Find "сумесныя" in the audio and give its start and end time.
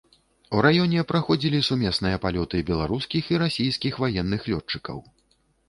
1.67-2.17